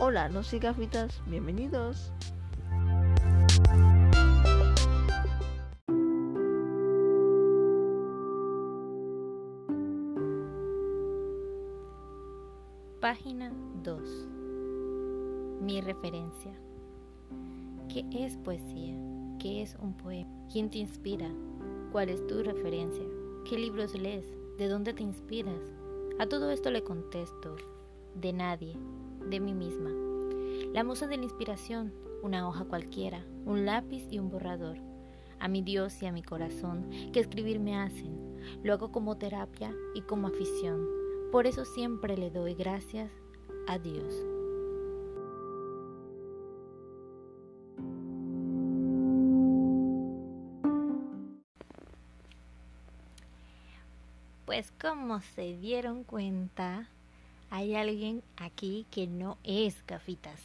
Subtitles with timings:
[0.00, 2.12] Hola, no soy gafitas, bienvenidos.
[13.00, 13.52] Página
[13.82, 14.28] 2.
[15.62, 16.52] Mi referencia.
[17.88, 18.94] ¿Qué es poesía?
[19.40, 20.30] ¿Qué es un poema?
[20.52, 21.28] ¿Quién te inspira?
[21.90, 23.04] ¿Cuál es tu referencia?
[23.50, 24.26] ¿Qué libros lees?
[24.58, 25.72] ¿De dónde te inspiras?
[26.20, 27.56] A todo esto le contesto,
[28.14, 28.76] de nadie,
[29.28, 29.90] de mí misma.
[30.72, 31.92] La musa de la inspiración,
[32.22, 34.78] una hoja cualquiera, un lápiz y un borrador.
[35.40, 38.16] A mi Dios y a mi corazón, que escribir me hacen.
[38.62, 40.98] Lo hago como terapia y como afición
[41.30, 43.10] por eso siempre le doy gracias
[43.66, 44.14] a Dios.
[54.46, 56.88] Pues como se dieron cuenta,
[57.50, 60.40] hay alguien aquí que no es gafitas.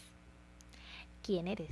[1.22, 1.69] ¿Quién eres?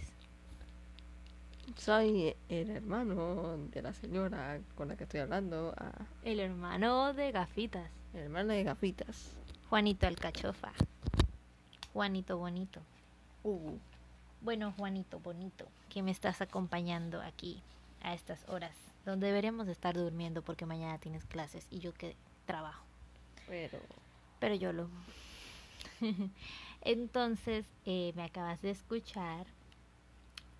[1.77, 5.73] Soy el hermano de la señora con la que estoy hablando.
[5.77, 7.89] Ah, El hermano de gafitas.
[8.13, 9.31] el hermano de gafitas.
[9.69, 10.73] Juanito Alcachofa.
[11.93, 12.81] Juanito Bonito.
[13.43, 13.77] Uh,
[14.41, 17.61] Bueno, Juanito Bonito, que me estás acompañando aquí
[18.01, 22.83] a estas horas, donde deberíamos estar durmiendo porque mañana tienes clases y yo que trabajo.
[23.47, 23.77] pero
[24.39, 24.89] Pero yo lo...
[26.81, 29.45] Entonces, eh, me acabas de escuchar.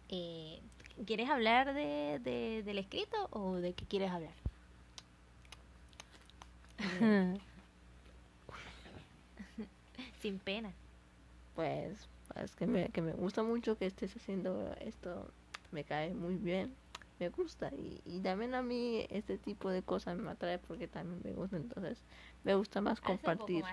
[0.10, 0.60] Eh,
[1.06, 4.34] ¿Quieres hablar de, de- del escrito o de qué quieres hablar?
[10.22, 10.72] Sin pena.
[11.56, 15.28] pues es que me, que me gusta mucho que estés haciendo esto.
[15.72, 16.74] Me cae muy bien.
[17.20, 17.72] Me gusta.
[17.78, 21.58] Y, y también a mí este tipo de cosas me atrae porque también me gusta.
[21.58, 22.00] Entonces
[22.44, 23.64] me gusta más compartir.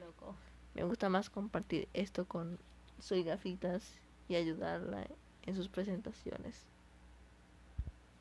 [0.00, 0.34] loco.
[0.74, 2.58] Me gusta más compartir esto con
[3.00, 5.06] Soy Gafitas y ayudarla
[5.44, 6.66] en sus presentaciones.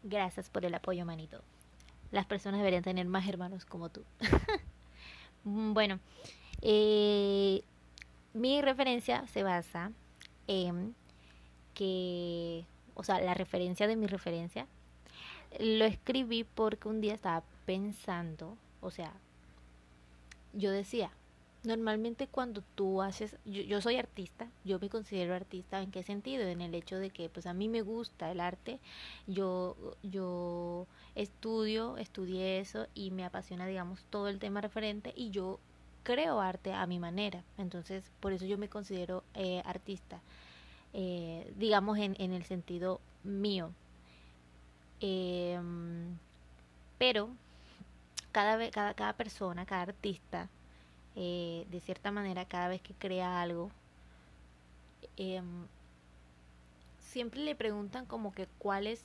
[0.03, 1.41] Gracias por el apoyo, manito.
[2.11, 4.03] Las personas deberían tener más hermanos como tú.
[5.49, 6.01] Bueno,
[6.61, 7.63] eh,
[8.33, 9.93] mi referencia se basa
[10.47, 10.93] en
[11.73, 14.67] que, o sea, la referencia de mi referencia,
[15.59, 19.13] lo escribí porque un día estaba pensando, o sea,
[20.51, 21.11] yo decía,
[21.67, 26.43] normalmente cuando tú haces, yo, yo soy artista, yo me considero artista, ¿en qué sentido?
[26.43, 28.79] En el hecho de que pues a mí me gusta el arte,
[29.27, 35.59] yo, yo estudio, estudié eso y me apasiona, digamos, todo el tema referente y yo
[36.03, 37.43] creo arte a mi manera.
[37.57, 40.21] Entonces, por eso yo me considero eh, artista,
[40.93, 43.71] eh, digamos, en, en el sentido mío.
[44.99, 46.17] Em,
[46.97, 47.29] pero
[48.31, 50.49] cada, cada, cada persona, cada artista,
[51.17, 53.71] eh, de cierta manera, cada vez que crea algo,
[55.17, 55.67] em,
[56.99, 59.03] siempre le preguntan como que cuál es,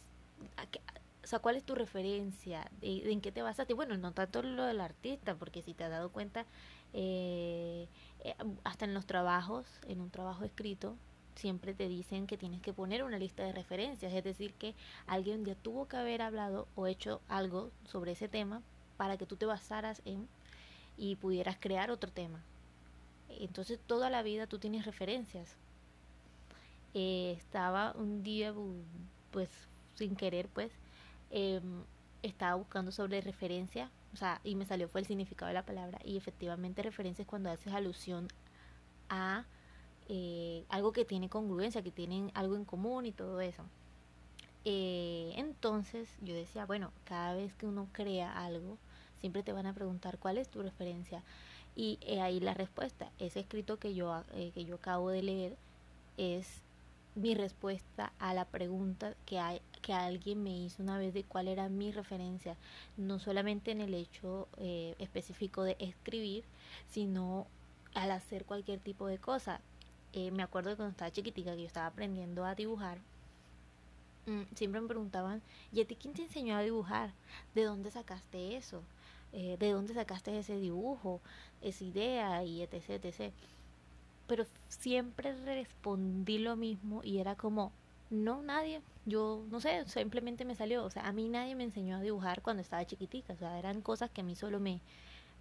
[1.25, 3.75] o sea, cuál es tu referencia, ¿De- de en qué te basaste.
[3.75, 6.45] Bueno, no tanto lo del artista, porque si te has dado cuenta,
[6.93, 7.87] eh,
[8.25, 8.35] eh,
[8.65, 10.97] hasta en los trabajos, en un trabajo escrito,
[11.37, 14.75] siempre te dicen que tienes que poner una lista de referencias, es decir, que
[15.07, 18.63] alguien ya tuvo que haber hablado o hecho algo sobre ese tema
[18.99, 20.29] para que tú te basaras en
[20.97, 22.43] y pudieras crear otro tema.
[23.29, 25.57] Entonces toda la vida tú tienes referencias.
[26.95, 28.55] Eh, estaba un día,
[29.31, 29.49] pues
[29.95, 30.73] sin querer, pues,
[31.31, 31.85] em,
[32.23, 35.99] estaba buscando sobre referencia, o sea, y me salió fue el significado de la palabra,
[36.05, 38.29] y efectivamente referencia es cuando haces alusión
[39.09, 39.45] a
[40.09, 43.65] eh, algo que tiene congruencia, que tienen algo en común y todo eso.
[44.65, 48.79] Eh, entonces yo decía, bueno, cada vez que uno crea algo,
[49.23, 51.23] siempre te van a preguntar cuál es tu referencia.
[51.75, 55.57] Y eh, ahí la respuesta, ese escrito que yo, eh, que yo acabo de leer
[56.19, 56.61] es
[57.15, 61.49] mi respuesta a la pregunta que, hay, que alguien me hizo una vez de cuál
[61.49, 62.57] era mi referencia,
[62.97, 66.45] no solamente en el hecho eh, específico de escribir,
[66.89, 67.47] sino
[67.95, 69.61] al hacer cualquier tipo de cosa.
[70.15, 72.99] Eh, me acuerdo de cuando estaba chiquitica que yo estaba aprendiendo a dibujar,
[74.27, 75.43] mm, siempre me preguntaban,
[75.73, 77.13] ¿y a ti quién te enseñó a dibujar?
[77.55, 78.83] ¿De dónde sacaste eso?
[79.33, 81.21] Eh, ¿De dónde sacaste ese dibujo,
[81.63, 83.33] esa idea y etc, etc?
[84.27, 87.73] Pero siempre respondí lo mismo y era como,
[88.11, 91.97] no, nadie, yo no sé, simplemente me salió, o sea, a mí nadie me enseñó
[91.97, 94.81] a dibujar cuando estaba chiquitica, o sea, eran cosas que a mí solo me,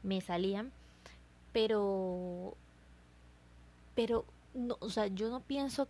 [0.04, 0.72] me salían,
[1.52, 2.56] pero,
[3.94, 5.88] pero, no, o sea, yo no pienso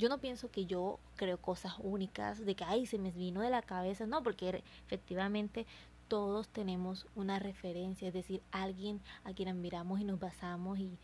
[0.00, 3.50] yo no pienso que yo creo cosas únicas, de que, ay, se me vino de
[3.50, 5.66] la cabeza, no, porque efectivamente
[6.10, 10.98] todos tenemos una referencia, es decir, alguien a quien admiramos y nos basamos y,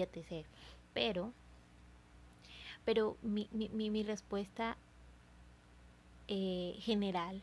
[0.00, 0.46] etc.
[0.94, 1.32] Pero
[2.84, 4.76] Pero mi, mi, respuesta
[6.28, 7.42] eh, general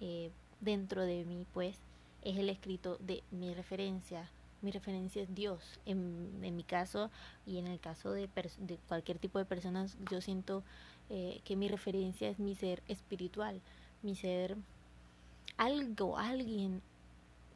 [0.00, 0.30] eh,
[0.60, 1.76] dentro de mí, pues,
[2.22, 4.30] es el escrito de mi referencia.
[4.62, 5.80] Mi referencia es Dios.
[5.84, 7.10] En, mi caso
[7.46, 8.26] y en el caso de,
[8.58, 10.62] de cualquier tipo de personas, yo siento
[11.10, 13.60] eh, que mi referencia es mi ser espiritual,
[14.02, 14.56] mi ser
[15.60, 16.80] algo, alguien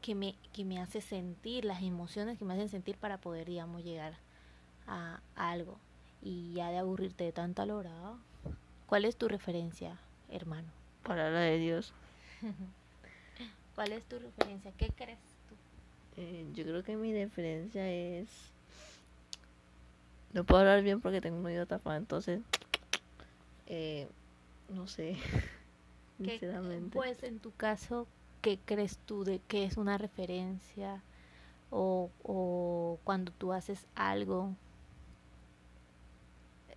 [0.02, 3.82] que me, que me hace sentir las emociones que me hacen sentir para poder, digamos,
[3.82, 4.12] llegar
[4.86, 5.78] a, a algo.
[6.22, 7.90] Y ya de aburrirte de tanta lora,
[8.86, 9.98] ¿cuál es tu referencia,
[10.28, 10.68] hermano?
[11.02, 11.94] Palabra de Dios.
[13.74, 14.70] ¿Cuál es tu referencia?
[14.76, 15.18] ¿Qué crees
[15.48, 15.54] tú?
[16.20, 18.28] Eh, yo creo que mi referencia es...
[20.34, 22.42] No puedo hablar bien porque tengo un oído tapado, entonces...
[23.66, 24.08] Eh,
[24.68, 25.16] no sé.
[26.19, 26.96] Sinceramente.
[26.96, 28.06] Pues en tu caso,
[28.40, 31.02] ¿qué crees tú de que es una referencia?
[31.70, 34.55] O, o cuando tú haces algo.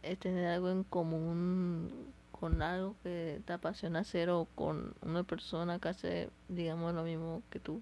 [0.02, 5.80] Es tener algo en común con algo que te apasiona hacer o con una persona
[5.80, 7.82] que hace, digamos, lo mismo que tú.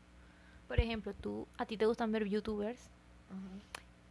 [0.67, 2.89] Por ejemplo, tú, a ti te gustan ver youtubers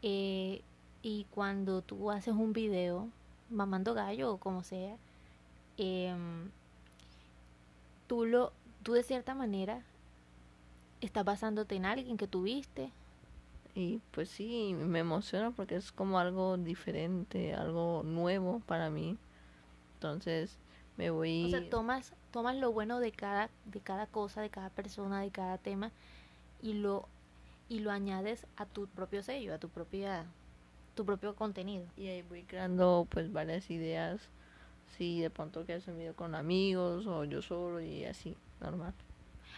[0.03, 0.63] eh,
[1.03, 3.09] y cuando tú haces un video
[3.51, 4.97] mamando gallo o como sea,
[5.79, 6.15] eh,
[8.15, 8.53] tú lo,
[8.85, 9.83] tú de cierta manera
[11.01, 12.93] estás basándote en alguien que tuviste.
[13.75, 19.19] Y pues sí, me emociona porque es como algo diferente, algo nuevo para mí.
[19.95, 20.59] Entonces
[20.97, 21.47] me voy...
[21.47, 25.33] O sea, tomas, tomas lo bueno de cada, de cada cosa, de cada persona, de
[25.33, 25.91] cada tema
[26.63, 27.09] y lo,
[27.69, 30.25] y lo añades a tu propio sello, a tu propia
[30.95, 31.85] tu propio contenido.
[31.97, 34.21] Y ahí voy creando pues varias ideas.
[34.97, 38.95] Si de pronto que un video con amigos o yo solo y así, normal.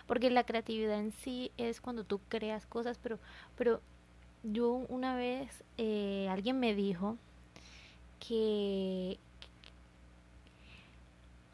[0.06, 3.18] Porque la creatividad en sí es cuando tú creas cosas, pero,
[3.56, 3.80] pero
[4.42, 7.16] yo una vez eh, alguien me dijo
[8.20, 9.18] que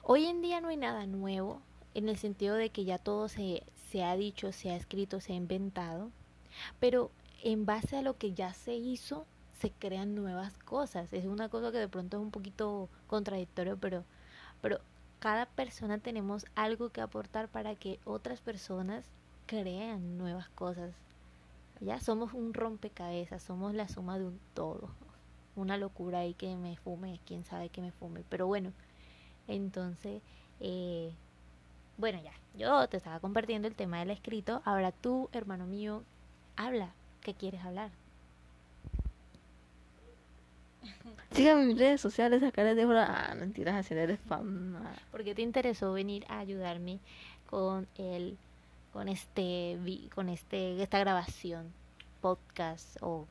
[0.04, 1.62] Hoy en día no hay nada nuevo,
[1.94, 5.32] en el sentido de que ya todo se, se ha dicho, se ha escrito, se
[5.32, 6.10] ha inventado,
[6.80, 7.12] pero
[7.44, 9.26] en base a lo que ya se hizo,
[9.62, 11.12] se crean nuevas cosas.
[11.12, 14.04] Es una cosa que de pronto es un poquito contradictorio, pero,
[14.60, 14.80] pero
[15.20, 19.04] cada persona tenemos algo que aportar para que otras personas
[19.46, 20.92] crean nuevas cosas.
[21.80, 24.90] Ya somos un rompecabezas, somos la suma de un todo.
[25.54, 28.24] Una locura ahí que me fume, quién sabe que me fume.
[28.28, 28.72] Pero bueno,
[29.46, 30.22] entonces,
[30.58, 31.14] eh,
[31.98, 34.60] bueno, ya, yo te estaba compartiendo el tema del escrito.
[34.64, 36.02] Ahora tú, hermano mío,
[36.56, 36.94] habla.
[37.20, 38.01] ¿Qué quieres hablar?
[41.34, 43.30] Síganme en mis redes sociales, acá les dejo la...
[43.30, 44.76] Ah, mentiras, hacer el spam.
[45.10, 46.98] ¿Por qué te interesó venir a ayudarme
[47.48, 48.36] con el,
[48.92, 49.78] con este,
[50.14, 51.72] con este, esta grabación,
[52.20, 53.26] podcast o...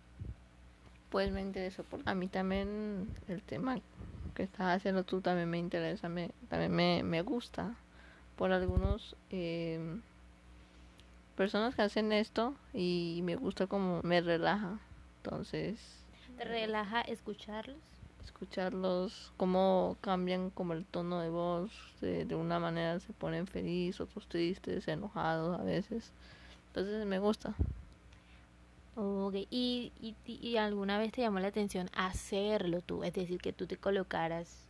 [1.11, 3.77] Pues me interesó porque a mí también el tema
[4.33, 7.75] que estás haciendo tú también me interesa, me, también me, me gusta
[8.35, 9.99] por algunos eh,
[11.35, 14.79] personas que hacen esto y me gusta como me relaja.
[15.17, 16.00] Entonces...
[16.41, 17.77] ¿Te relaja escucharlos?
[18.23, 21.71] Escucharlos, cómo cambian como el tono de voz,
[22.01, 26.11] de, de una manera se ponen felices, otros tristes, enojados a veces.
[26.69, 27.53] Entonces me gusta.
[28.95, 29.47] Okay.
[29.51, 33.03] ¿Y, y, ¿Y alguna vez te llamó la atención hacerlo tú?
[33.03, 34.65] Es decir, que tú te colocaras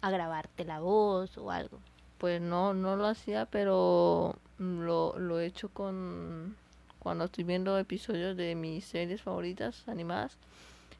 [0.00, 1.80] a grabarte la voz o algo.
[2.18, 6.54] Pues no, no lo hacía, pero lo, lo he hecho con
[7.00, 10.38] cuando estoy viendo episodios de mis series favoritas animadas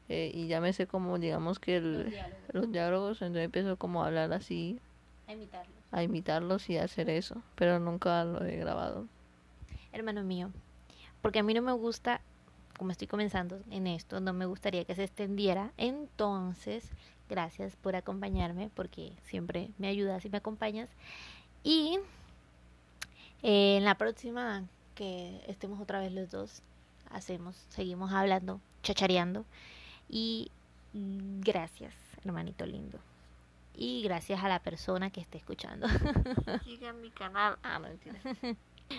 [0.09, 2.53] eh, y ya me sé como digamos que el, los, diálogos.
[2.53, 4.79] los diálogos, entonces empiezo como a hablar así,
[5.27, 5.75] a imitarlos.
[5.91, 9.07] a imitarlos y a hacer eso, pero nunca lo he grabado.
[9.93, 10.51] Hermano mío,
[11.21, 12.21] porque a mí no me gusta
[12.79, 15.73] como estoy comenzando en esto, no me gustaría que se extendiera.
[15.75, 16.89] Entonces,
[17.29, 20.87] gracias por acompañarme, porque siempre me ayudas y me acompañas.
[21.61, 21.99] Y
[23.43, 24.63] eh, en la próxima
[24.95, 26.61] que estemos otra vez los dos,
[27.11, 29.43] hacemos, seguimos hablando, chachareando.
[30.09, 30.51] Y
[30.93, 31.93] gracias,
[32.25, 32.99] hermanito lindo.
[33.75, 35.87] Y gracias a la persona que esté escuchando.
[36.65, 37.57] Sigan mi canal.
[37.63, 38.19] Ah, no, mentira.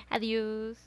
[0.08, 0.78] Adiós.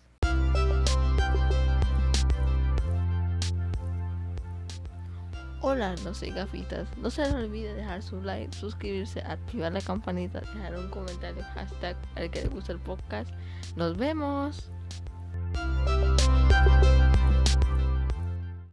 [5.62, 6.90] Hola, no sé gafitas.
[6.98, 11.96] No se les olvide dejar su like, suscribirse, activar la campanita, dejar un comentario, hashtag
[12.16, 13.30] al que le gusta el podcast.
[13.76, 14.73] Nos vemos.